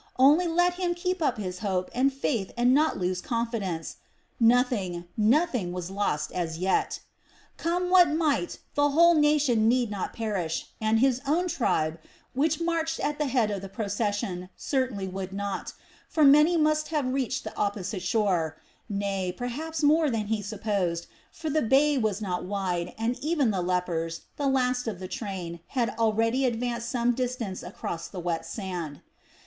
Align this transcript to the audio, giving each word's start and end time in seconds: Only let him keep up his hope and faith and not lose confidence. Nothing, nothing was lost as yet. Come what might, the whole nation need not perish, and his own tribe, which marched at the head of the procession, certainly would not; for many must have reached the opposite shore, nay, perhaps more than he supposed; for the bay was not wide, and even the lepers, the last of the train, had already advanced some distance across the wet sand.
Only 0.17 0.47
let 0.47 0.73
him 0.81 0.95
keep 0.95 1.21
up 1.21 1.37
his 1.37 1.59
hope 1.59 1.91
and 1.93 2.11
faith 2.11 2.51
and 2.57 2.73
not 2.73 2.97
lose 2.97 3.21
confidence. 3.21 3.97
Nothing, 4.39 5.05
nothing 5.15 5.71
was 5.71 5.91
lost 5.91 6.31
as 6.31 6.57
yet. 6.57 7.01
Come 7.57 7.91
what 7.91 8.09
might, 8.09 8.57
the 8.73 8.89
whole 8.89 9.13
nation 9.13 9.67
need 9.67 9.91
not 9.91 10.11
perish, 10.11 10.65
and 10.81 10.99
his 10.99 11.21
own 11.27 11.47
tribe, 11.47 11.99
which 12.33 12.59
marched 12.59 12.99
at 12.99 13.19
the 13.19 13.27
head 13.27 13.51
of 13.51 13.61
the 13.61 13.69
procession, 13.69 14.49
certainly 14.57 15.07
would 15.07 15.31
not; 15.31 15.73
for 16.09 16.23
many 16.23 16.57
must 16.57 16.87
have 16.87 17.13
reached 17.13 17.43
the 17.43 17.55
opposite 17.55 18.01
shore, 18.01 18.57
nay, 18.89 19.31
perhaps 19.31 19.83
more 19.83 20.09
than 20.09 20.25
he 20.33 20.41
supposed; 20.41 21.05
for 21.31 21.51
the 21.51 21.61
bay 21.61 21.95
was 21.95 22.23
not 22.23 22.43
wide, 22.43 22.95
and 22.97 23.19
even 23.19 23.51
the 23.51 23.61
lepers, 23.61 24.21
the 24.37 24.47
last 24.47 24.87
of 24.87 24.97
the 24.97 25.07
train, 25.07 25.59
had 25.67 25.91
already 25.99 26.43
advanced 26.43 26.89
some 26.89 27.13
distance 27.13 27.61
across 27.61 28.07
the 28.07 28.19
wet 28.19 28.47
sand. 28.47 29.01